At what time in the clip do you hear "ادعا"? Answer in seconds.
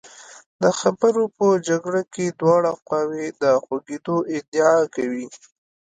4.37-4.75